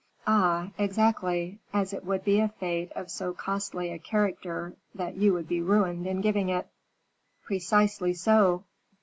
"Ah 0.25 0.71
exactly; 0.79 1.59
as 1.73 1.93
it 1.93 2.03
would 2.03 2.23
be 2.23 2.39
a 2.39 2.47
fete 2.49 2.91
of 2.93 3.11
so 3.11 3.33
costly 3.33 3.91
a 3.91 3.99
character 3.99 4.75
that 4.95 5.15
you 5.15 5.31
would 5.33 5.47
be 5.47 5.61
ruined 5.61 6.07
in 6.07 6.21
giving 6.21 6.49
it." 6.49 6.65
"Precisely 7.43 8.15
so. 8.15 8.63